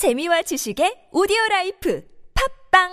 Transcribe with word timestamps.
재미와 0.00 0.40
지식의 0.40 1.10
오디오 1.12 1.36
라이프 1.50 2.00
팟빵 2.72 2.88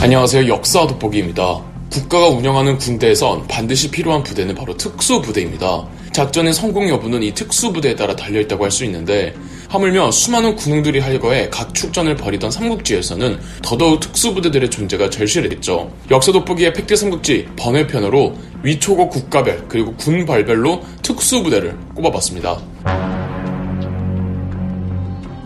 안녕하세요. 0.00 0.46
역사 0.46 0.86
돋보기입니다. 0.86 1.60
국가가 1.90 2.28
운영하는 2.28 2.78
군대에선 2.78 3.48
반드시 3.48 3.90
필요한 3.90 4.22
부대는 4.22 4.54
바로 4.54 4.76
특수부대입니다. 4.76 5.88
작전의 6.12 6.52
성공 6.52 6.88
여부는 6.88 7.24
이 7.24 7.34
특수부대에 7.34 7.96
따라 7.96 8.14
달려있다고 8.14 8.62
할 8.62 8.70
수 8.70 8.84
있는데 8.84 9.34
하물며 9.70 10.12
수많은 10.12 10.54
군웅들이 10.54 11.00
할거해 11.00 11.50
각축전을 11.50 12.14
벌이던 12.14 12.52
삼국지에서는 12.52 13.40
더더욱 13.64 13.98
특수부대들의 13.98 14.70
존재가 14.70 15.10
절실했죠. 15.10 15.92
역사 16.12 16.30
돋보기의 16.30 16.74
팩트 16.74 16.94
삼국지 16.94 17.48
번외편으로 17.56 18.36
위촉오 18.62 19.08
국가별 19.08 19.66
그리고 19.66 19.96
군벌별로 19.96 20.80
특수부대를 21.02 21.76
꼽아봤습니다. 21.96 23.15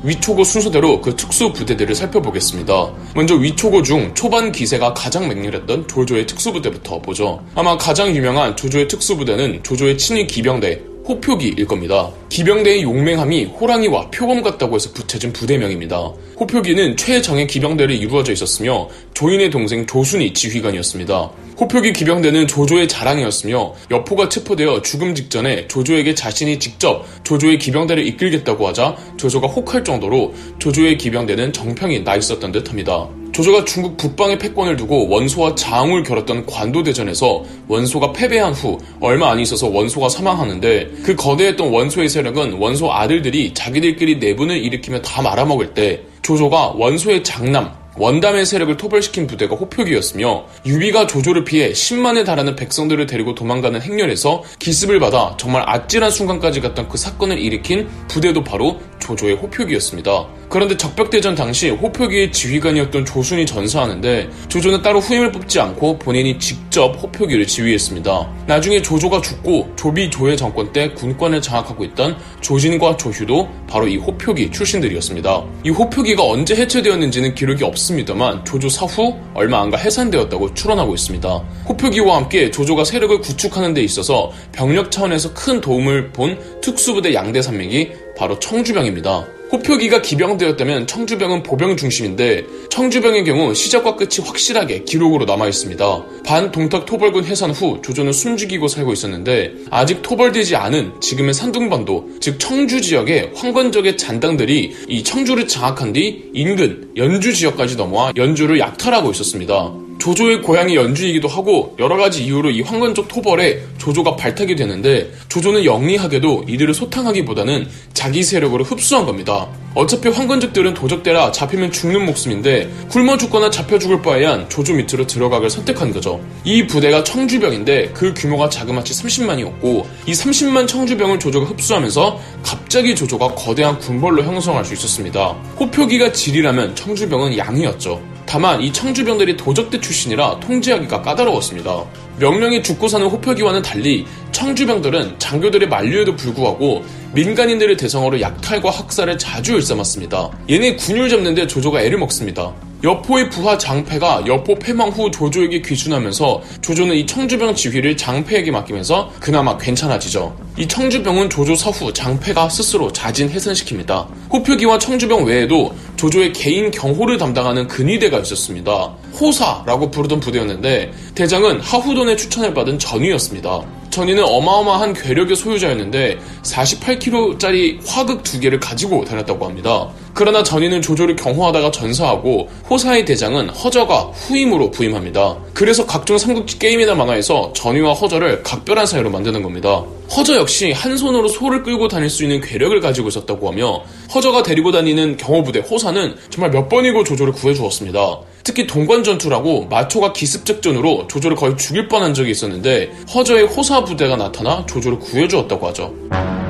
위초고 0.02 0.44
순서대로 0.44 1.00
그 1.00 1.14
특수 1.14 1.52
부대들을 1.52 1.94
살펴보겠습니다. 1.94 2.92
먼저 3.14 3.34
위초고 3.34 3.82
중 3.82 4.12
초반 4.14 4.50
기세가 4.50 4.94
가장 4.94 5.28
맹렬했던 5.28 5.88
조조의 5.88 6.26
특수부대부터 6.26 7.02
보죠. 7.02 7.44
아마 7.54 7.76
가장 7.76 8.14
유명한 8.14 8.56
조조의 8.56 8.88
특수부대는 8.88 9.62
조조의 9.62 9.98
친위 9.98 10.26
기병대 10.26 10.89
호표기일 11.10 11.66
겁니다. 11.66 12.08
기병대의 12.28 12.84
용맹함이 12.84 13.46
호랑이와 13.46 14.10
표범 14.10 14.42
같다고 14.42 14.76
해서 14.76 14.92
붙여진 14.92 15.32
부대명입니다. 15.32 15.96
호표기는 16.38 16.96
최정예 16.96 17.46
기병대를 17.46 17.96
이루어져 17.96 18.32
있었으며 18.32 18.88
조인의 19.14 19.50
동생 19.50 19.84
조순이 19.86 20.32
지휘관이었습니다. 20.32 21.30
호표기 21.58 21.92
기병대는 21.92 22.46
조조의 22.46 22.86
자랑이었으며 22.86 23.74
여포가 23.90 24.28
체포되어 24.28 24.82
죽음 24.82 25.14
직전에 25.14 25.66
조조에게 25.66 26.14
자신이 26.14 26.60
직접 26.60 27.04
조조의 27.24 27.58
기병대를 27.58 28.06
이끌겠다고 28.06 28.68
하자 28.68 28.96
조조가 29.16 29.48
혹할 29.48 29.82
정도로 29.82 30.32
조조의 30.60 30.96
기병대는 30.96 31.52
정평이 31.52 32.04
나 32.04 32.14
있었던 32.14 32.52
듯합니다. 32.52 33.19
조조가 33.40 33.64
중국 33.64 33.96
북방의 33.96 34.38
패권을 34.38 34.76
두고 34.76 35.08
원소와 35.08 35.54
장을 35.54 36.02
겨뤘던 36.02 36.44
관도대전에서 36.44 37.42
원소가 37.68 38.12
패배한 38.12 38.52
후 38.52 38.78
얼마 39.00 39.30
안 39.30 39.40
있어서 39.40 39.66
원소가 39.66 40.10
사망하는데 40.10 40.90
그 41.02 41.16
거대했던 41.16 41.70
원소의 41.70 42.10
세력은 42.10 42.58
원소 42.58 42.92
아들들이 42.92 43.54
자기들끼리 43.54 44.18
내분을 44.18 44.58
일으키며 44.58 45.00
다 45.00 45.22
말아먹을 45.22 45.72
때 45.72 46.02
조조가 46.20 46.74
원소의 46.76 47.24
장남 47.24 47.72
원담의 47.96 48.44
세력을 48.44 48.76
토벌시킨 48.76 49.26
부대가 49.26 49.54
호표기였으며 49.56 50.44
유비가 50.66 51.06
조조를 51.06 51.44
피해 51.44 51.72
10만에 51.72 52.26
달하는 52.26 52.56
백성들을 52.56 53.06
데리고 53.06 53.34
도망가는 53.34 53.80
행렬에서 53.80 54.42
기습을 54.58 55.00
받아 55.00 55.34
정말 55.38 55.64
아찔한 55.66 56.10
순간까지 56.10 56.60
갔던 56.60 56.90
그 56.90 56.98
사건을 56.98 57.38
일으킨 57.38 57.88
부대도 58.06 58.44
바로 58.44 58.80
조조의 58.98 59.36
호표기였습니다. 59.36 60.39
그런데 60.50 60.76
적벽대전 60.76 61.36
당시 61.36 61.70
호표기의 61.70 62.32
지휘관이었던 62.32 63.04
조순이 63.04 63.46
전사하는데 63.46 64.28
조조는 64.48 64.82
따로 64.82 64.98
후임을 64.98 65.30
뽑지 65.30 65.60
않고 65.60 66.00
본인이 66.00 66.40
직접 66.40 67.00
호표기를 67.00 67.46
지휘했습니다. 67.46 68.28
나중에 68.48 68.82
조조가 68.82 69.20
죽고 69.20 69.74
조비 69.76 70.10
조의 70.10 70.36
정권 70.36 70.72
때 70.72 70.90
군권을 70.90 71.40
장악하고 71.40 71.84
있던 71.84 72.18
조진과 72.40 72.96
조휴도 72.96 73.48
바로 73.68 73.86
이 73.86 73.96
호표기 73.96 74.50
출신들이었습니다. 74.50 75.44
이 75.64 75.70
호표기가 75.70 76.24
언제 76.24 76.56
해체되었는지는 76.56 77.36
기록이 77.36 77.62
없습니다만 77.62 78.44
조조 78.44 78.68
사후 78.68 79.14
얼마 79.34 79.60
안가 79.60 79.78
해산되었다고 79.78 80.54
추론하고 80.54 80.94
있습니다. 80.94 81.28
호표기와 81.68 82.16
함께 82.16 82.50
조조가 82.50 82.84
세력을 82.84 83.20
구축하는 83.20 83.72
데 83.72 83.82
있어서 83.82 84.32
병력 84.50 84.90
차원에서 84.90 85.32
큰 85.32 85.60
도움을 85.60 86.10
본 86.10 86.36
특수부대 86.60 87.14
양대 87.14 87.40
산맥이 87.40 87.92
바로 88.16 88.36
청주병입니다. 88.40 89.39
호표기가 89.52 90.00
기병되었다면 90.00 90.86
청주병은 90.86 91.42
보병 91.42 91.76
중심인데 91.76 92.44
청주병의 92.70 93.24
경우 93.24 93.52
시작과 93.54 93.96
끝이 93.96 94.24
확실하게 94.24 94.84
기록으로 94.84 95.24
남아 95.24 95.48
있습니다. 95.48 96.04
반 96.24 96.52
동탁 96.52 96.86
토벌군 96.86 97.24
해산 97.24 97.50
후 97.50 97.80
조조는 97.82 98.12
숨죽이고 98.12 98.68
살고 98.68 98.92
있었는데 98.92 99.52
아직 99.70 100.02
토벌되지 100.02 100.54
않은 100.54 101.00
지금의 101.00 101.34
산둥반도 101.34 102.10
즉 102.20 102.38
청주 102.38 102.80
지역의 102.80 103.32
황건적의 103.34 103.96
잔당들이 103.96 104.72
이 104.88 105.02
청주를 105.02 105.48
장악한 105.48 105.92
뒤 105.92 106.30
인근 106.32 106.90
연주 106.96 107.34
지역까지 107.34 107.76
넘어와 107.76 108.12
연주를 108.16 108.60
약탈하고 108.60 109.10
있었습니다. 109.10 109.79
조조의 110.00 110.42
고향이 110.42 110.74
연주이기도 110.74 111.28
하고 111.28 111.76
여러 111.78 111.96
가지 111.96 112.24
이유로 112.24 112.50
이 112.50 112.62
황건적 112.62 113.06
토벌에 113.06 113.60
조조가 113.78 114.16
발탁이 114.16 114.56
되는데 114.56 115.12
조조는 115.28 115.64
영리하게도 115.64 116.46
이들을 116.48 116.74
소탕하기보다는 116.74 117.68
자기 117.92 118.22
세력으로 118.22 118.64
흡수한 118.64 119.06
겁니다. 119.06 119.48
어차피 119.74 120.08
황건적들은 120.08 120.74
도적대라 120.74 121.30
잡히면 121.30 121.70
죽는 121.70 122.04
목숨인데 122.06 122.68
굶어 122.88 123.18
죽거나 123.18 123.50
잡혀 123.50 123.78
죽을 123.78 124.02
바에야 124.02 124.48
조조 124.48 124.74
밑으로 124.74 125.06
들어가길 125.06 125.48
선택한 125.48 125.92
거죠. 125.92 126.20
이 126.44 126.66
부대가 126.66 127.04
청주병인데 127.04 127.90
그 127.94 128.12
규모가 128.14 128.48
자그마치 128.48 128.92
30만이었고 128.94 129.84
이 130.06 130.12
30만 130.12 130.66
청주병을 130.66 131.20
조조가 131.20 131.46
흡수하면서 131.46 132.20
갑자기 132.42 132.96
조조가 132.96 133.34
거대한 133.34 133.78
군벌로 133.78 134.24
형성할 134.24 134.64
수 134.64 134.72
있었습니다. 134.74 135.36
호표기가 135.60 136.10
질이라면 136.12 136.74
청주병은 136.74 137.38
양이었죠. 137.38 138.19
다만 138.30 138.60
이 138.62 138.72
청주병들이 138.72 139.36
도적대 139.36 139.80
출신이라 139.80 140.38
통제하기가 140.38 141.02
까다로웠습니다. 141.02 141.84
명령이 142.20 142.62
죽고 142.62 142.86
사는 142.86 143.04
호표기와는 143.04 143.60
달리 143.60 144.06
청주병들은 144.30 145.18
장교들의 145.18 145.68
만류에도 145.68 146.14
불구하고 146.14 146.84
민간인들을 147.12 147.76
대상으로 147.76 148.20
약탈과 148.20 148.70
학살을 148.70 149.18
자주 149.18 149.54
일삼았습니다. 149.54 150.30
얘네 150.48 150.76
군율 150.76 151.08
잡는데 151.08 151.48
조조가 151.48 151.82
애를 151.82 151.98
먹습니다. 151.98 152.52
여포의 152.82 153.28
부하 153.28 153.58
장패가 153.58 154.24
여포 154.26 154.54
패망 154.54 154.88
후 154.88 155.10
조조에게 155.10 155.60
귀순하면서 155.60 156.42
조조는 156.62 156.94
이 156.94 157.06
청주병 157.06 157.54
지휘를 157.54 157.96
장패에게 157.96 158.50
맡기면서 158.50 159.12
그나마 159.20 159.58
괜찮아지죠. 159.58 160.34
이 160.56 160.66
청주병은 160.66 161.28
조조 161.28 161.56
사후 161.56 161.92
장패가 161.92 162.48
스스로 162.48 162.90
자진 162.90 163.30
해산시킵니다. 163.30 164.06
호표기와 164.32 164.78
청주병 164.78 165.24
외에도 165.24 165.74
조조의 166.00 166.32
개인 166.32 166.70
경호를 166.70 167.18
담당하는 167.18 167.68
근위대가 167.68 168.20
있었습니다. 168.20 168.90
호사라고 169.20 169.90
부르던 169.90 170.18
부대였는데 170.20 170.92
대장은 171.14 171.60
하후돈의 171.60 172.16
추천을 172.16 172.54
받은 172.54 172.78
전위였습니다. 172.78 173.60
전위는 173.90 174.24
어마어마한 174.24 174.94
괴력의 174.94 175.36
소유자였는데 175.36 176.18
48kg짜리 176.42 177.86
화극 177.86 178.22
두 178.22 178.40
개를 178.40 178.58
가지고 178.58 179.04
다녔다고 179.04 179.44
합니다. 179.44 179.90
그러나 180.14 180.42
전위는 180.42 180.82
조조를 180.82 181.16
경호하다가 181.16 181.70
전사하고 181.70 182.48
호사의 182.68 183.04
대장은 183.04 183.50
허저가 183.50 184.10
후임으로 184.12 184.70
부임합니다. 184.70 185.36
그래서 185.54 185.86
각종 185.86 186.18
삼국지 186.18 186.58
게임이나 186.58 186.94
만화에서 186.94 187.52
전위와 187.54 187.92
허저를 187.94 188.42
각별한 188.42 188.86
사이로 188.86 189.10
만드는 189.10 189.42
겁니다. 189.42 189.82
허저 190.16 190.36
역시 190.36 190.72
한 190.72 190.96
손으로 190.96 191.28
소를 191.28 191.62
끌고 191.62 191.88
다닐 191.88 192.10
수 192.10 192.24
있는 192.24 192.40
괴력을 192.40 192.78
가지고 192.80 193.08
있었다고 193.08 193.48
하며 193.48 193.82
허저가 194.14 194.42
데리고 194.42 194.72
다니는 194.72 195.16
경호부대 195.16 195.60
호사는 195.60 196.16
정말 196.30 196.50
몇 196.50 196.68
번이고 196.68 197.04
조조를 197.04 197.32
구해주었습니다. 197.32 198.20
특히 198.42 198.66
동관 198.66 199.04
전투라고 199.04 199.66
마초가 199.66 200.12
기습 200.12 200.44
작전으로 200.44 201.06
조조를 201.08 201.36
거의 201.36 201.56
죽일 201.56 201.88
뻔한 201.88 202.14
적이 202.14 202.32
있었는데 202.32 202.90
허저의 203.14 203.44
호사 203.44 203.84
부대가 203.84 204.16
나타나 204.16 204.64
조조를 204.66 204.98
구해주었다고 204.98 205.68
하죠. 205.68 206.49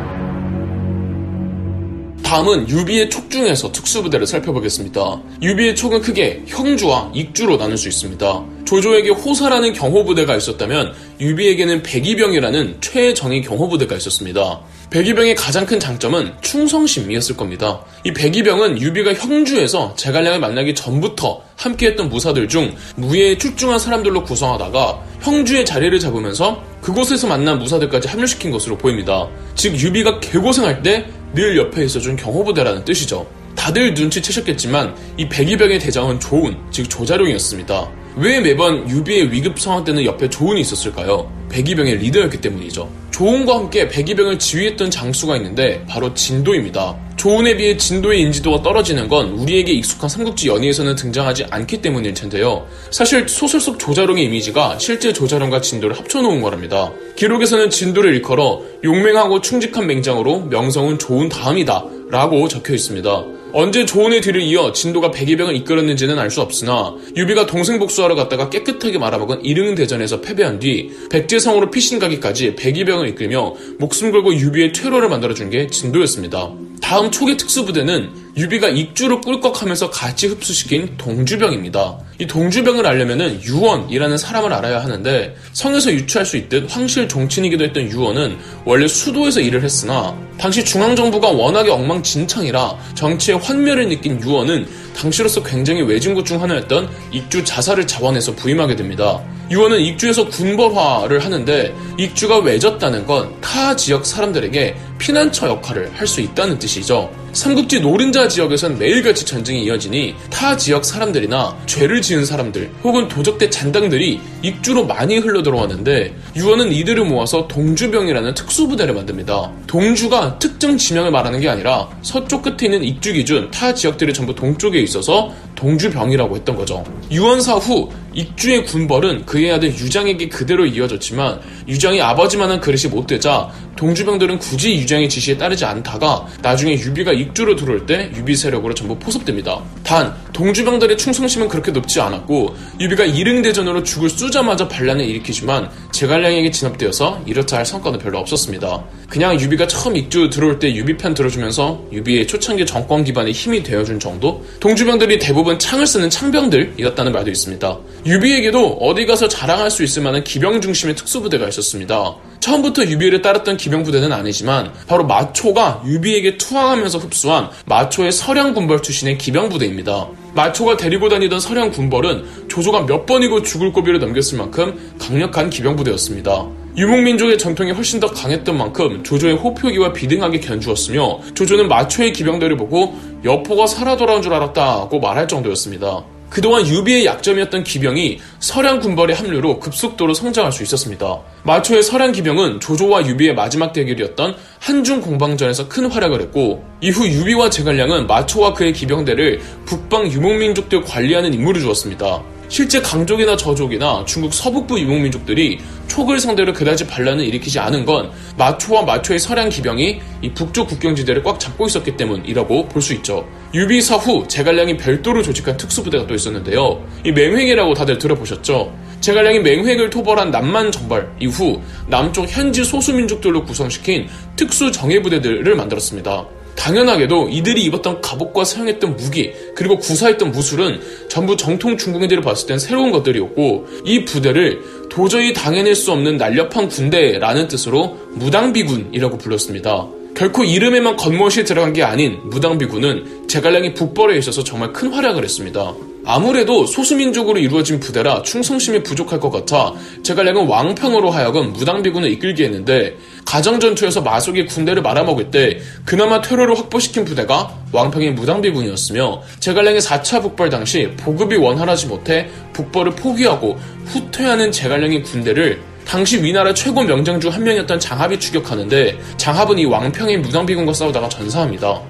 다음은 2.30 2.68
유비의 2.68 3.10
촉 3.10 3.28
중에서 3.28 3.72
특수부대를 3.72 4.24
살펴보겠습니다. 4.24 5.20
유비의 5.42 5.74
촉은 5.74 6.00
크게 6.00 6.44
형주와 6.46 7.10
익주로 7.12 7.56
나눌 7.56 7.76
수 7.76 7.88
있습니다. 7.88 8.44
조조에게 8.64 9.10
호사라는 9.10 9.72
경호부대가 9.72 10.36
있었다면 10.36 10.94
유비에게는 11.18 11.82
백이병이라는 11.82 12.76
최정의 12.80 13.42
경호부대가 13.42 13.96
있었습니다. 13.96 14.60
백이병의 14.91 15.34
가장 15.34 15.66
큰 15.66 15.80
장점은 15.80 16.34
충성심이었을 16.41 17.36
겁니다. 17.36 17.80
이 18.04 18.12
백이병은 18.12 18.80
유비가 18.80 19.12
형주에서 19.12 19.97
제갈량을 19.97 20.38
만나기 20.38 20.77
전부터 20.77 21.42
함께했던 21.56 22.10
무사들 22.10 22.47
중 22.47 22.77
무예에 22.94 23.38
출중한 23.38 23.80
사람들로 23.80 24.22
구성하다가 24.22 25.00
형주의 25.21 25.65
자리를 25.65 25.98
잡으면서 25.98 26.62
그곳에서 26.80 27.27
만난 27.27 27.59
무사들까지 27.59 28.06
합류시킨 28.06 28.53
것으로 28.53 28.78
보입니다. 28.78 29.28
즉 29.56 29.74
유비가 29.80 30.21
개고생할 30.21 30.82
때 30.82 31.06
늘 31.34 31.56
옆에 31.56 31.84
있어준 31.84 32.16
경호부대라는 32.16 32.84
뜻이죠. 32.84 33.27
다들 33.54 33.94
눈치채셨겠지만 33.94 34.94
이 35.16 35.28
백이병의 35.28 35.78
대장은 35.78 36.18
조운, 36.18 36.56
즉 36.71 36.88
조자룡이었습니다. 36.88 37.91
왜 38.16 38.41
매번 38.41 38.88
유비의 38.88 39.30
위급 39.30 39.60
상황 39.60 39.84
때는 39.84 40.04
옆에 40.04 40.28
조운이 40.28 40.60
있었을까요? 40.60 41.30
백이병의 41.48 41.98
리더였기 41.98 42.41
때문이죠. 42.41 42.91
조운과 43.20 43.54
함께 43.54 43.86
백이병을 43.86 44.38
지휘했던 44.38 44.90
장수가 44.90 45.36
있는데 45.36 45.84
바로 45.86 46.14
진도입니다. 46.14 46.96
조운에 47.16 47.54
비해 47.54 47.76
진도의 47.76 48.22
인지도가 48.22 48.62
떨어지는 48.62 49.08
건 49.08 49.32
우리에게 49.32 49.72
익숙한 49.72 50.08
삼국지 50.08 50.48
연의에서는 50.48 50.94
등장하지 50.94 51.44
않기 51.50 51.82
때문일 51.82 52.14
텐데요. 52.14 52.66
사실 52.90 53.28
소설 53.28 53.60
속 53.60 53.78
조자룡의 53.78 54.24
이미지가 54.24 54.78
실제 54.78 55.12
조자룡과 55.12 55.60
진도를 55.60 55.98
합쳐놓은 55.98 56.40
거랍니다. 56.40 56.92
기록에서는 57.16 57.68
진도를 57.68 58.14
일컬어 58.14 58.62
용맹하고 58.84 59.42
충직한 59.42 59.86
맹장으로 59.86 60.46
명성은 60.46 60.98
좋은 60.98 61.28
다음이다 61.28 61.84
라고 62.10 62.48
적혀 62.48 62.72
있습니다. 62.72 63.10
언제 63.52 63.84
조은의 63.84 64.20
뒤를 64.20 64.42
이어 64.42 64.72
진도가 64.72 65.10
백이병을 65.10 65.56
이끌었는지는 65.56 66.18
알 66.18 66.30
수 66.30 66.41
없으나 66.41 66.94
유비가 67.16 67.47
동생 67.47 67.80
복수하러 67.80 68.14
갔다가 68.14 68.50
깨끗하게 68.50 68.98
말아먹은 68.98 69.44
이릉 69.44 69.74
대전에서 69.74 70.20
패배한 70.20 70.60
뒤 70.60 70.92
백제성으로 71.10 71.72
피신 71.72 71.98
가기까지 71.98 72.54
백이병을 72.54 73.08
이끌며 73.08 73.54
목숨 73.78 74.12
걸고 74.12 74.34
유비의 74.34 74.72
퇴로를 74.72 75.08
만들어준 75.08 75.50
게 75.50 75.66
진도였습니다. 75.66 76.52
다음 76.80 77.10
초기 77.10 77.36
특수부대는 77.36 78.10
유비가 78.41 78.71
익주로 78.71 79.21
꿀꺽하면서 79.21 79.91
같이 79.91 80.27
흡수시킨 80.28 80.97
동주병입니다. 80.97 81.98
이 82.19 82.27
동주병을 82.27 82.87
알려면 82.87 83.39
유원이라는 83.42 84.16
사람을 84.16 84.51
알아야 84.54 84.83
하는데 84.83 85.37
성에서 85.53 85.92
유추할 85.92 86.25
수 86.25 86.39
있듯 86.39 86.75
황실 86.75 87.07
종친이기도 87.07 87.63
했던 87.65 87.91
유원은 87.91 88.39
원래 88.65 88.89
수도에서 88.89 89.41
일을 89.41 89.63
했으나 89.63 90.16
당시 90.39 90.65
중앙정부가 90.65 91.28
워낙에 91.28 91.71
엉망진창이라 91.71 92.78
정치에 92.94 93.38
환멸을 93.41 93.91
느낀 93.91 94.19
유언은 94.22 94.66
당시로서 94.97 95.42
굉장히 95.42 95.83
외진 95.82 96.09
곳 96.09 96.24
중 96.25 96.41
하나였던 96.41 96.89
익주 97.13 97.45
자살을 97.45 97.87
자원해서 97.87 98.34
부임하게 98.37 98.75
됩니다. 98.77 99.22
유언은 99.50 99.80
익주에서 99.81 100.28
군벌화를 100.28 101.22
하는데 101.25 101.75
익주가 101.98 102.39
외졌다는 102.39 103.07
건 103.07 103.39
타 103.41 103.77
지역 103.77 104.07
사람들에게 104.07 104.77
피난처 104.98 105.48
역할을 105.48 105.91
할 105.95 106.07
수 106.07 106.21
있다는 106.21 106.59
뜻이죠. 106.59 107.10
삼국지 107.32 107.80
노른자 107.80 108.28
지역에선 108.28 108.78
매일같이 108.78 109.24
전쟁이 109.24 109.65
이어지니 109.65 110.15
타 110.30 110.56
지역 110.56 110.84
사람들이나 110.84 111.56
죄를 111.66 112.03
지은 112.03 112.24
사람들 112.24 112.71
혹은 112.82 113.09
도적대 113.09 113.50
잔당들이 113.50 114.21
익주로 114.42 114.84
많이 114.84 115.18
흘러 115.18 115.42
들어왔는데 115.42 116.15
유언은 116.36 116.72
이들을 116.72 117.04
모아서 117.04 117.48
동주병이라는 117.48 118.34
특수부대를 118.34 118.94
만듭니다. 118.94 119.50
동주가 119.66 120.38
특정 120.38 120.78
지명을 120.78 121.10
말하는 121.10 121.41
게 121.41 121.48
아니라 121.48 121.88
서쪽 122.03 122.42
끝에 122.42 122.56
있는 122.65 122.84
익주 122.84 123.12
기준 123.15 123.50
타 123.50 123.74
지역들이 123.74 124.15
전부 124.15 124.34
동쪽에 124.34 124.80
있어서 124.80 125.32
동주병이라고 125.56 126.36
했던 126.36 126.56
거죠. 126.56 126.84
유언 127.10 127.54
사후 127.54 127.91
익주의 128.12 128.65
군벌은 128.65 129.27
그의 129.27 129.53
아들 129.53 129.68
유장에게 129.68 130.28
그대로 130.28 130.66
이어졌지만 130.66 131.41
유장이 131.68 132.00
아버지만한 132.00 132.60
그릇이 132.60 132.91
못 132.91 133.06
되자 133.06 133.50
동주병들은 133.77 134.38
굳이 134.38 134.72
유장의 134.74 135.09
지시에 135.09 135.38
따르지 135.38 135.65
않다가 135.65 136.27
나중에 136.42 136.72
유비가 136.74 137.12
익주로 137.12 137.56
들어올 137.56 137.86
때 137.86 138.10
유비 138.16 138.36
세력으로 138.36 138.74
전부 138.74 138.98
포섭됩니다. 138.98 139.60
단 139.82 140.15
동주병들의 140.32 140.97
충성심은 140.97 141.48
그렇게 141.48 141.71
높지 141.71 142.00
않았고 142.00 142.56
유비가 142.80 143.04
이릉대전으로 143.04 143.82
죽을 143.82 144.10
쑤자마자 144.10 144.66
반란을 144.68 145.04
일으키지만 145.04 145.71
제갈량에게 145.92 146.50
진압되어서 146.50 147.22
이렇다 147.26 147.58
할 147.58 147.66
성과는 147.66 147.98
별로 147.98 148.18
없었습니다. 148.18 148.84
그냥 149.08 149.40
유비가 149.40 149.66
처음 149.66 149.96
익주 149.96 150.30
들어올 150.30 150.58
때 150.58 150.72
유비 150.74 150.96
편 150.96 151.14
들어주면서 151.14 151.84
유비의 151.92 152.26
초창기 152.26 152.66
정권 152.66 153.04
기반에 153.04 153.30
힘이 153.32 153.62
되어준 153.62 153.98
정도? 153.98 154.44
동주병들이 154.60 155.18
대부분 155.18 155.58
창을 155.58 155.86
쓰는 155.86 156.10
창병들이었다는 156.10 157.12
말도 157.12 157.30
있습니다. 157.30 157.78
유비에게도 158.06 158.78
어디 158.80 159.06
가서 159.06 159.28
자랑할 159.28 159.70
수 159.70 159.82
있을 159.82 160.02
만한 160.02 160.22
기병 160.24 160.60
중심의 160.60 160.94
특수부대가 160.96 161.48
있었습니다. 161.48 162.16
처음부터 162.41 162.84
유비를 162.84 163.22
따랐던 163.22 163.57
기병부대는 163.57 164.13
아니지만 164.13 164.72
바로 164.87 165.04
마초가 165.04 165.83
유비에게 165.87 166.39
투항하면서 166.39 166.98
흡수한 166.98 167.51
마초의 167.66 168.13
서량 168.13 168.54
군벌 168.54 168.83
출신의 168.83 169.19
기병부대입니다. 169.19 170.09
마초가 170.34 170.77
데리고 170.77 171.09
다니던 171.09 171.41
서량 171.41 171.71
군벌은 171.71 172.48
조조가 172.48 172.87
몇 172.87 173.07
번이고 173.07 173.42
죽을 173.42 173.72
고비를 173.72 174.01
넘겼을 174.01 174.39
만큼 174.39 174.95
강력한 174.98 175.51
기병부대였습니다. 175.51 176.47
유목민족의 176.77 177.37
전통이 177.37 177.72
훨씬 177.72 177.98
더 177.98 178.07
강했던 178.07 178.57
만큼 178.57 179.03
조조의 179.03 179.34
호표기와 179.37 179.92
비등하게 179.92 180.41
견주었으며 180.41 181.21
조조는 181.34 181.69
마초의 181.69 182.13
기병대를 182.13 182.57
보고 182.57 182.95
여포가 183.25 183.66
살아 183.66 183.97
돌아온 183.97 184.22
줄 184.22 184.33
알았다고 184.33 185.01
말할 185.01 185.27
정도였습니다. 185.27 186.04
그동안 186.30 186.65
유비의 186.66 187.04
약점이었던 187.06 187.65
기병이 187.65 188.21
서량 188.38 188.78
군벌의 188.80 189.16
합류로 189.16 189.59
급속도로 189.59 190.15
성장할 190.15 190.53
수 190.53 190.62
있었습니다. 190.62 191.21
마초의 191.42 191.82
서량 191.82 192.12
기병은 192.12 192.60
조조와 192.60 193.06
유비의 193.06 193.34
마지막 193.34 193.72
대결이었던 193.72 194.36
한중 194.60 195.01
공방전에서 195.01 195.68
큰 195.68 195.86
활약을 195.91 196.21
했고 196.21 196.62
이후 196.83 197.09
유비와 197.09 197.48
제갈량은 197.48 198.07
마초와 198.07 198.53
그의 198.53 198.74
기병대를 198.74 199.41
북방 199.65 200.07
유목민족들 200.12 200.83
관리하는 200.83 201.33
임무를 201.33 201.62
주었습니다. 201.62 202.22
실제 202.48 202.80
강족이나 202.83 203.36
저족이나 203.36 204.04
중국 204.07 204.34
서북부 204.34 204.78
유목민족들이 204.78 205.60
촉을 205.86 206.18
상대로 206.18 206.53
그다지 206.53 206.86
반란을 206.89 207.24
일으키지 207.24 207.59
않은 207.59 207.86
건 207.86 208.10
마초와 208.36 208.83
마초의 208.83 209.18
서량 209.18 209.48
기병이 209.48 210.01
이 210.21 210.30
북쪽 210.33 210.68
국경지대를 210.68 211.22
꽉 211.22 211.41
잡고 211.41 211.66
있었기 211.66 211.97
때문이라고 211.97 212.68
볼 212.68 212.83
수 212.83 212.92
있죠. 212.95 213.27
유비사 213.54 213.97
후 213.97 214.27
제갈량이 214.28 214.77
별도로 214.77 215.22
조직한 215.22 215.56
특수부대가 215.56 216.06
또 216.06 216.15
있었는데요. 216.15 216.84
이 217.04 217.13
맹획이라고 217.13 217.72
다들 217.74 217.98
들어보셨죠? 217.98 218.72
제갈량이 219.00 219.41
맹획을 219.41 219.91
토벌한 219.91 220.30
남만 220.30 220.70
정벌 220.72 221.10
이후 221.20 221.60
남쪽 221.88 222.26
현지 222.28 222.64
소수민족들로 222.64 223.44
구성시킨 223.44 224.08
특수 224.36 224.70
정예부대들을 224.70 225.54
만들었습니다. 225.54 226.26
당연하게도 226.56 227.30
이들이 227.30 227.64
입었던 227.64 228.02
갑옷과 228.02 228.44
사용했던 228.44 228.97
무기 228.97 229.32
그리고 229.54 229.78
구사했던 229.78 230.30
무술은 230.30 230.80
전부 231.08 231.36
정통 231.36 231.78
중국인들이 231.78 232.20
봤을 232.20 232.48
땐 232.48 232.58
새로운 232.58 232.91
것들이었고 232.92 233.66
이 233.84 234.04
부대를 234.04 234.60
도저히 234.91 235.32
당해낼 235.32 235.74
수 235.74 235.92
없는 235.92 236.18
날렵한 236.18 236.68
군대라는 236.68 237.48
뜻으로 237.48 237.96
무당비군이라고 238.12 239.16
불렀습니다. 239.16 239.86
결코 240.14 240.44
이름에만 240.44 240.96
겉멋이 240.96 241.44
들어간 241.46 241.72
게 241.72 241.82
아닌 241.82 242.18
무당비군은 242.24 243.19
제갈량이 243.30 243.74
북벌에 243.74 244.18
있어서 244.18 244.42
정말 244.42 244.72
큰 244.72 244.92
활약을 244.92 245.22
했습니다. 245.22 245.72
아무래도 246.04 246.66
소수민족으로 246.66 247.38
이루어진 247.38 247.78
부대라 247.78 248.22
충성심이 248.22 248.82
부족할 248.82 249.21
것 249.21 249.30
같아 249.30 249.72
제갈량은 250.03 250.48
왕평으로 250.48 251.10
하여금 251.10 251.53
무당비군을 251.53 252.10
이끌게 252.10 252.47
했는데 252.47 252.97
가정전투에서 253.27 254.00
마속의 254.00 254.47
군대를 254.47 254.82
말아먹을 254.82 255.30
때 255.30 255.60
그나마 255.84 256.21
퇴로를 256.21 256.59
확보시킨 256.59 257.04
부대가 257.04 257.54
왕평의 257.71 258.14
무당비군이었으며 258.14 259.23
제갈량의 259.38 259.80
4차 259.80 260.23
북벌 260.23 260.50
당시 260.50 260.90
보급이 260.99 261.37
원활하지 261.37 261.87
못해 261.87 262.28
북벌을 262.52 262.97
포기하고 262.97 263.61
후퇴하는 263.87 264.50
제갈량의 264.50 265.04
군대를 265.04 265.62
당시 265.87 266.21
위나라 266.21 266.52
최고 266.52 266.82
명장 266.82 267.21
중 267.21 267.30
한 267.30 267.44
명이었던 267.44 267.78
장합이 267.78 268.18
추격하는데 268.18 268.99
장합은 269.18 269.59
이 269.59 269.66
왕평의 269.66 270.18
무당비군과 270.18 270.73
싸우다가 270.73 271.09
전사합니다. 271.09 271.89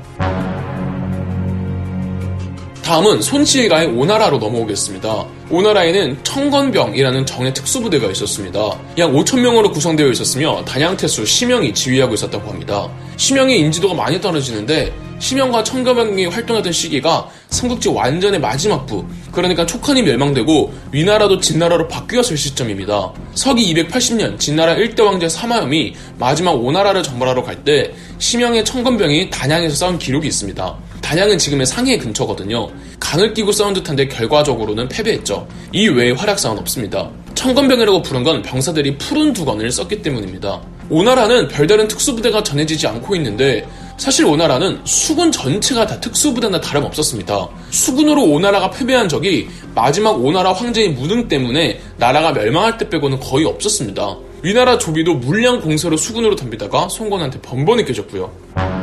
다음은 2.91 3.23
손치가의 3.23 3.87
오나라로 3.87 4.39
넘어오겠습니다. 4.39 5.25
오나라에는 5.49 6.25
청건병이라는 6.25 7.25
정예 7.25 7.53
특수부대가 7.53 8.11
있었습니다. 8.11 8.59
약 8.99 9.13
5천명으로 9.13 9.73
구성되어 9.73 10.09
있었으며 10.11 10.65
단양태수 10.65 11.25
심영이 11.25 11.73
지휘하고 11.73 12.15
있었다고 12.15 12.51
합니다. 12.51 12.91
심영의 13.17 13.61
인지도가 13.61 13.95
많이 13.95 14.21
떨어지는데 14.21 14.93
심영과 15.21 15.63
청건병이 15.63 16.27
활동하던 16.27 16.73
시기가 16.73 17.29
삼국지 17.51 17.91
완전의 17.91 18.41
마지막 18.41 18.87
부 18.87 19.05
그러니까 19.31 19.67
촉한이 19.67 20.03
멸망되고 20.03 20.73
위나라도 20.93 21.39
진나라로 21.39 21.87
바뀌었을 21.89 22.37
시점입니다. 22.37 23.13
서기 23.35 23.73
280년 23.75 24.39
진나라 24.39 24.75
1대 24.75 25.05
왕제 25.05 25.29
사마염이 25.29 25.95
마지막 26.19 26.53
오나라를 26.53 27.03
정벌하러 27.03 27.45
갈 27.45 27.61
때 27.61 27.93
심영의 28.19 28.65
청건병이 28.65 29.29
단양에서 29.29 29.75
싸운 29.77 29.99
기록이 29.99 30.27
있습니다. 30.27 30.79
단양은 31.03 31.37
지금의 31.37 31.67
상해 31.67 31.99
근처거든요. 31.99 32.71
강을 32.99 33.35
끼고 33.35 33.53
싸운 33.53 33.75
듯한데 33.75 34.09
결과적으로는 34.09 34.89
패배했죠. 34.89 35.47
이 35.73 35.89
외에 35.89 36.13
활약상은 36.13 36.59
없습니다. 36.59 37.11
청건병이라고 37.35 38.01
부른 38.01 38.25
건 38.25 38.41
병사들이 38.41 38.97
푸른 38.97 39.35
두건을 39.35 39.71
썼기 39.71 40.01
때문입니다. 40.01 40.63
오나라는 40.89 41.49
별다른 41.49 41.87
특수부대가 41.87 42.43
전해지지 42.43 42.87
않고 42.87 43.15
있는데 43.17 43.67
사실 44.01 44.25
오나라는 44.25 44.81
수군 44.85 45.31
전체가 45.31 45.87
다 45.87 46.01
특수부대나 46.01 46.59
다름없었습니다. 46.63 47.49
수군으로 47.69 48.25
오나라가 48.25 48.71
패배한 48.71 49.11
적이 49.11 49.51
마지막 49.75 50.13
오나라 50.13 50.55
황제의 50.55 50.93
무능 50.93 51.29
때문에 51.29 51.83
나라가 51.99 52.33
멸망할 52.33 52.79
때 52.79 52.89
빼고는 52.89 53.21
거의 53.21 53.45
없었습니다. 53.45 54.17
위나라 54.43 54.79
조비도 54.79 55.17
물량 55.17 55.61
공세로 55.61 55.99
수군으로 55.99 56.35
덤비다가 56.35 56.89
송건한테 56.89 57.43
번번이 57.43 57.85
깨졌고요. 57.85 58.80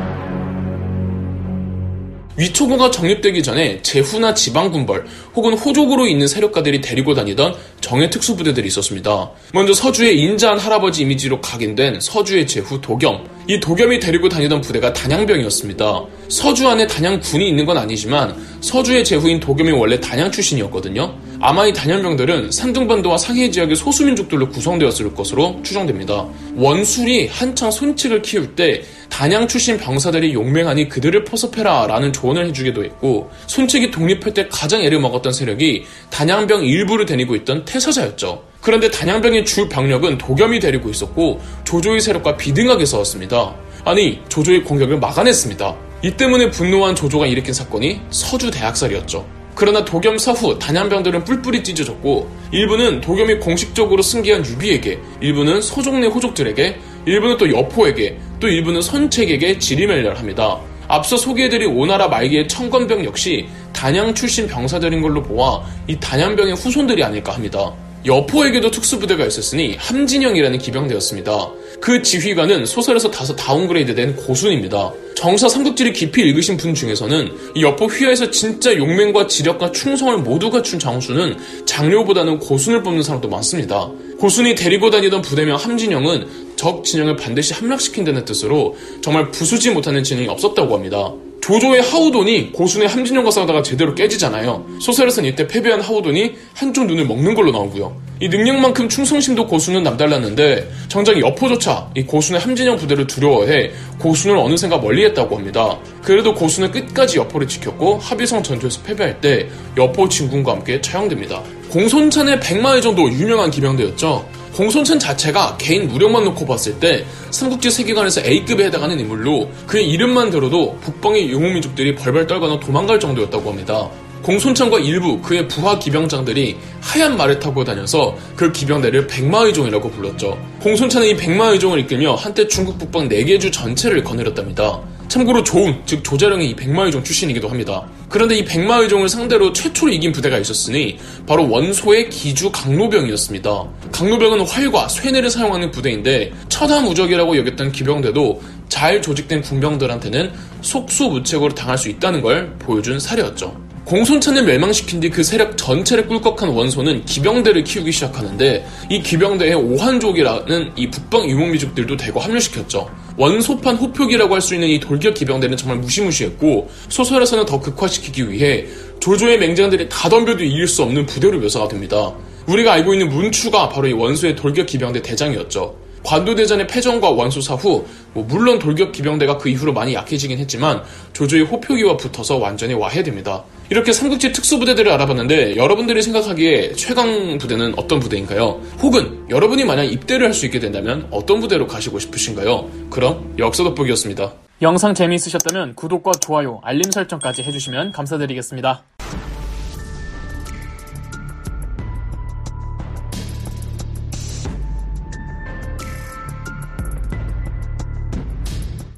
위초고가 2.37 2.91
정립되기 2.91 3.41
전에 3.41 3.81
제후나 3.81 4.33
지방군벌 4.33 5.05
혹은 5.35 5.53
호족으로 5.53 6.07
있는 6.07 6.27
세력가들이 6.27 6.81
데리고 6.81 7.13
다니던 7.15 7.55
정예 7.81 8.09
특수부대들이 8.09 8.67
있었습니다. 8.67 9.31
먼저 9.53 9.73
서주의 9.73 10.19
인자한 10.21 10.59
할아버지 10.59 11.01
이미지로 11.01 11.41
각인된 11.41 11.99
서주의 11.99 12.45
제후 12.45 12.79
도겸. 12.79 13.27
이 13.47 13.59
도겸이 13.59 13.99
데리고 13.99 14.29
다니던 14.29 14.61
부대가 14.61 14.93
단양병이었습니다. 14.93 16.03
서주 16.29 16.67
안에 16.67 16.85
단양군이 16.85 17.47
있는 17.47 17.65
건 17.65 17.77
아니지만 17.77 18.35
서주의 18.61 19.03
제후인 19.03 19.39
도겸이 19.39 19.71
원래 19.71 19.99
단양 19.99 20.31
출신이었거든요. 20.31 21.16
아마 21.39 21.67
이 21.67 21.73
단양병들은 21.73 22.51
산둥반도와 22.51 23.17
상해 23.17 23.51
지역의 23.51 23.75
소수민족들로 23.75 24.49
구성되었을 24.49 25.13
것으로 25.13 25.59
추정됩니다. 25.63 26.25
원술이 26.55 27.27
한창 27.27 27.69
손칙을 27.69 28.23
키울 28.23 28.55
때 28.55 28.81
단양 29.09 29.47
출신 29.47 29.77
병사들이 29.77 30.33
용맹하니 30.33 30.89
그들을 30.89 31.23
포섭해라 31.25 31.85
라는 31.87 32.11
조언을 32.11 32.47
해주기도 32.47 32.83
했고 32.83 33.29
손칙이 33.45 33.91
독립할 33.91 34.33
때 34.33 34.47
가장 34.49 34.81
애를 34.81 34.99
먹었던 34.99 35.31
세력이 35.31 35.85
단양병 36.09 36.65
일부를 36.65 37.05
데리고 37.05 37.35
있던 37.35 37.65
태사자였죠. 37.65 38.43
그런데 38.61 38.89
단양병의 38.89 39.45
주 39.45 39.69
병력은 39.69 40.17
도겸이 40.17 40.59
데리고 40.59 40.89
있었고 40.89 41.39
조조의 41.65 42.01
세력과 42.01 42.37
비등하게 42.37 42.85
싸웠습니다. 42.85 43.55
아니 43.85 44.19
조조의 44.27 44.63
공격을 44.63 44.99
막아냈습니다. 44.99 45.75
이 46.03 46.11
때문에 46.11 46.49
분노한 46.49 46.95
조조가 46.95 47.27
일으킨 47.27 47.53
사건이 47.53 48.01
서주 48.09 48.49
대학살이었죠. 48.49 49.36
그러나 49.57 49.83
도겸 49.83 50.19
사후 50.19 50.59
단양병들은 50.59 51.23
뿔뿔이 51.23 51.63
찢어졌고 51.63 52.29
일부는 52.51 53.01
도겸이 53.01 53.39
공식적으로 53.39 54.03
승계한 54.03 54.45
유비에게 54.45 54.99
일부는 55.19 55.63
서종내 55.63 56.05
호족들에게 56.05 56.77
일부는 57.07 57.37
또 57.37 57.51
여포에게 57.51 58.19
또 58.39 58.47
일부는 58.47 58.83
선책에게 58.83 59.57
지리멸렬합니다. 59.57 60.59
앞서 60.87 61.17
소개해드린 61.17 61.75
오나라 61.75 62.07
말기의 62.07 62.47
청건병 62.47 63.03
역시 63.03 63.47
단양 63.73 64.13
출신 64.13 64.45
병사들인 64.45 65.01
걸로 65.01 65.23
보아 65.23 65.63
이 65.87 65.99
단양병의 65.99 66.53
후손들이 66.53 67.03
아닐까 67.03 67.33
합니다. 67.33 67.73
여포에게도 68.05 68.69
특수부대가 68.69 69.25
있었으니 69.25 69.75
함진영이라는 69.79 70.59
기병대였습니다. 70.59 71.49
그 71.79 72.01
지휘관은 72.01 72.65
소설에서 72.65 73.09
다소 73.11 73.35
다운그레이드된 73.35 74.15
고순입니다. 74.15 74.93
정사 75.15 75.49
삼국지를 75.49 75.93
깊이 75.93 76.21
읽으신 76.21 76.57
분 76.57 76.73
중에서는 76.73 77.31
이 77.55 77.63
여포 77.63 77.85
휘하에서 77.85 78.29
진짜 78.29 78.75
용맹과 78.75 79.27
지력과 79.27 79.71
충성을 79.71 80.17
모두 80.19 80.51
갖춘 80.51 80.79
장수는 80.79 81.37
장료보다는 81.65 82.39
고순을 82.39 82.83
뽑는 82.83 83.03
사람도 83.03 83.27
많습니다. 83.29 83.89
고순이 84.19 84.55
데리고 84.55 84.89
다니던 84.89 85.21
부대명 85.21 85.57
함진영은 85.57 86.55
적 86.55 86.83
진영을 86.83 87.15
반드시 87.15 87.53
함락시킨다는 87.53 88.25
뜻으로 88.25 88.75
정말 89.01 89.31
부수지 89.31 89.71
못하는 89.71 90.03
진영이 90.03 90.27
없었다고 90.27 90.75
합니다. 90.75 91.13
조조의 91.47 91.81
하우돈이 91.81 92.51
고순의 92.51 92.89
함진영과 92.89 93.31
싸우다가 93.31 93.61
제대로 93.61 93.95
깨지잖아요. 93.95 94.65
소설에서는 94.81 95.29
이때 95.29 95.47
패배한 95.47 95.79
하우돈이 95.79 96.33
한쪽 96.53 96.87
눈을 96.87 97.05
먹는 97.05 97.35
걸로 97.35 97.53
나오고요. 97.53 97.95
이 98.19 98.27
능력만큼 98.27 98.89
충성심도 98.89 99.47
고순은 99.47 99.81
남달랐는데 99.81 100.69
정작 100.89 101.17
여포조차 101.17 101.89
이 101.95 102.03
고순의 102.03 102.41
함진영 102.41 102.75
부대를 102.75 103.07
두려워해 103.07 103.71
고순을 103.97 104.35
어느샌가 104.35 104.79
멀리했다고 104.79 105.37
합니다. 105.37 105.79
그래도 106.03 106.33
고순은 106.33 106.71
끝까지 106.71 107.17
여포를 107.19 107.47
지켰고 107.47 107.97
합의성 107.99 108.43
전투에서 108.43 108.81
패배할 108.81 109.21
때 109.21 109.47
여포 109.77 110.09
진군과 110.09 110.51
함께 110.51 110.81
처형됩니다. 110.81 111.41
공손찬의 111.69 112.41
백마의 112.41 112.81
정도 112.81 113.09
유명한 113.09 113.51
기병대였죠. 113.51 114.36
공손찬 114.57 114.97
자체가 114.97 115.55
개인 115.59 115.87
무력만 115.87 116.23
놓고 116.23 116.47
봤을 116.47 116.79
때 116.79 117.05
삼국지 117.29 117.69
세계관에서 117.69 118.21
A급에 118.25 118.65
해당하는 118.65 118.99
인물로 118.99 119.51
그의 119.67 119.87
이름만 119.87 120.31
들어도 120.31 120.75
북방의 120.81 121.31
용호민족들이 121.31 121.93
벌벌 121.93 122.25
떨거나 122.25 122.59
도망갈 122.59 122.99
정도였다고 122.99 123.51
합니다. 123.51 123.87
공손찬과 124.23 124.79
일부 124.79 125.21
그의 125.21 125.47
부하 125.47 125.77
기병장들이 125.77 126.57
하얀 126.81 127.17
말을 127.17 127.37
타고 127.37 127.63
다녀서 127.63 128.17
그 128.35 128.51
기병대를 128.51 129.05
백마의종이라고 129.05 129.91
불렀죠. 129.91 130.35
공손찬은 130.59 131.07
이 131.07 131.15
백마의종을 131.15 131.79
이끌며 131.81 132.15
한때 132.15 132.47
중국 132.47 132.79
북방 132.79 133.07
4개 133.09 133.39
주 133.39 133.51
전체를 133.51 134.03
거느렸답니다. 134.03 134.81
참고로 135.07 135.43
조은, 135.43 135.83
즉 135.85 136.03
조자령이 136.03 136.49
이 136.49 136.55
백마의종 136.55 137.03
출신이기도 137.03 137.47
합니다. 137.47 137.87
그런데 138.09 138.37
이 138.37 138.45
백마의종을 138.45 139.09
상대로 139.09 139.53
최초로 139.53 139.91
이긴 139.91 140.11
부대가 140.11 140.37
있었으니 140.37 140.97
바로 141.25 141.49
원소의 141.49 142.09
기주 142.09 142.51
강로병이었습니다. 142.51 143.63
강로병은 143.91 144.41
활과 144.41 144.87
쇠뇌를 144.87 145.29
사용하는 145.29 145.71
부대인데 145.71 146.31
처다무적이라고 146.49 147.37
여겼던 147.37 147.71
기병대도 147.71 148.41
잘 148.69 149.01
조직된 149.01 149.41
군병들한테는 149.41 150.31
속수무책으로 150.61 151.55
당할 151.55 151.77
수 151.77 151.89
있다는 151.89 152.21
걸 152.21 152.53
보여준 152.59 152.99
사례였죠. 152.99 153.66
공손찬을 153.87 154.43
멸망시킨 154.43 154.99
뒤 154.99 155.09
그 155.09 155.23
세력 155.23 155.55
전체를 155.57 156.07
꿀꺽한 156.07 156.49
원소는 156.49 157.05
기병대를 157.05 157.63
키우기 157.63 157.93
시작하는데 157.93 158.67
이 158.89 159.01
기병대에 159.01 159.53
오한족이라는 159.53 160.73
이 160.75 160.89
북방 160.91 161.29
유목민족들도 161.29 161.95
대거 161.95 162.19
합류시켰죠. 162.19 162.89
원소판 163.15 163.77
호표기라고 163.77 164.35
할 164.35 164.41
수 164.41 164.55
있는 164.55 164.67
이 164.67 164.81
돌격 164.81 165.13
기병대는 165.13 165.55
정말 165.55 165.77
무시무시했고 165.79 166.69
소설에서는 166.89 167.45
더 167.45 167.61
극화시키기 167.61 168.29
위해 168.29 168.65
조조의 168.99 169.39
맹장들이 169.39 169.87
다 169.87 170.09
덤벼도 170.09 170.43
이길 170.43 170.67
수 170.67 170.83
없는 170.83 171.05
부대로 171.05 171.39
묘사가 171.39 171.69
됩니다. 171.69 172.11
우리가 172.45 172.73
알고 172.73 172.93
있는 172.93 173.07
문추가 173.07 173.69
바로 173.69 173.87
이 173.87 173.93
원소의 173.93 174.35
돌격 174.35 174.65
기병대 174.67 175.01
대장이었죠. 175.01 175.75
관도대전의 176.03 176.67
패전과 176.67 177.09
원소 177.11 177.39
사 177.41 177.55
후 177.55 177.85
뭐 178.13 178.25
물론 178.27 178.59
돌격 178.59 178.91
기병대가 178.91 179.37
그 179.37 179.47
이후로 179.47 179.71
많이 179.71 179.93
약해지긴 179.93 180.37
했지만 180.39 180.83
조조의 181.13 181.43
호표기와 181.45 181.95
붙어서 181.97 182.35
완전히 182.37 182.73
와해됩니다. 182.73 183.43
이렇게 183.69 183.91
삼국지 183.91 184.31
특수부대들을 184.31 184.89
알아봤는데 184.91 185.57
여러분들이 185.57 186.01
생각하기에 186.01 186.73
최강 186.73 187.37
부대는 187.37 187.73
어떤 187.77 187.99
부대인가요? 187.99 188.61
혹은 188.81 189.25
여러분이 189.29 189.65
만약 189.65 189.83
입대를 189.83 190.25
할 190.25 190.37
수 190.37 190.45
있게 190.45 190.59
된다면 190.59 191.07
어떤 191.09 191.39
부대로 191.41 191.65
가시고 191.65 191.97
싶으신가요? 191.97 192.69
그럼 192.91 193.33
역사 193.39 193.63
돋보기였습니다. 193.63 194.33
영상 194.61 194.93
재미있으셨다면 194.93 195.73
구독과 195.73 196.11
좋아요, 196.21 196.61
알림 196.63 196.91
설정까지 196.91 197.41
해주시면 197.43 197.91
감사드리겠습니다. 197.91 198.83